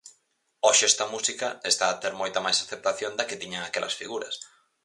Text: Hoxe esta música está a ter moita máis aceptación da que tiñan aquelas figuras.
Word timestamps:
Hoxe 0.65 0.83
esta 0.91 1.05
música 1.13 1.47
está 1.71 1.85
a 1.89 1.97
ter 2.01 2.13
moita 2.21 2.43
máis 2.45 2.57
aceptación 2.63 3.11
da 3.15 3.27
que 3.29 3.39
tiñan 3.41 3.63
aquelas 3.65 3.97
figuras. 4.01 4.35